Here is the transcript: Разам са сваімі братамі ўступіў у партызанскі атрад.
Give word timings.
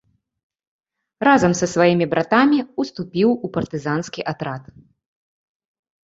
Разам 1.27 1.51
са 1.59 1.67
сваімі 1.73 2.05
братамі 2.13 2.59
ўступіў 2.83 3.29
у 3.47 3.51
партызанскі 3.59 4.21
атрад. 4.33 4.63